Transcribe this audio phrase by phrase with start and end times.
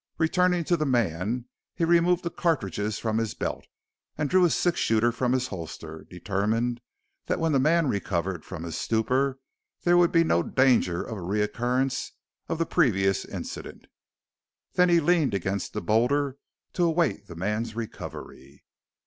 [0.17, 1.45] Returning to the man
[1.75, 3.67] he removed the cartridges from his belt
[4.17, 6.81] and drew his six shooter from its holster, determined
[7.27, 9.37] that when the man recovered from his stupor
[9.83, 12.13] there would be no danger of a recurrence
[12.49, 13.85] of the previous incident.
[14.73, 16.37] Then he leaned against the boulder
[16.73, 18.65] to await the man's recovery.